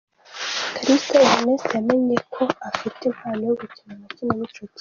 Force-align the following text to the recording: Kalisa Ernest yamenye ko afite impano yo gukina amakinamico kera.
Kalisa 0.73 1.17
Ernest 1.31 1.67
yamenye 1.75 2.17
ko 2.33 2.43
afite 2.69 3.01
impano 3.09 3.41
yo 3.49 3.55
gukina 3.61 3.91
amakinamico 3.95 4.49
kera. 4.53 4.79